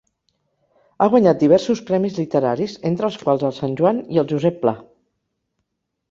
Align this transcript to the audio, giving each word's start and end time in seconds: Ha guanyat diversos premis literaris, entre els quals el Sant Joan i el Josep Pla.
Ha 1.01 1.07
guanyat 1.15 1.41
diversos 1.41 1.83
premis 1.89 2.15
literaris, 2.19 2.73
entre 2.91 3.07
els 3.09 3.17
quals 3.25 3.45
el 3.49 3.53
Sant 3.57 3.75
Joan 3.81 3.99
i 4.17 4.23
el 4.23 4.31
Josep 4.33 4.57
Pla. 4.65 4.73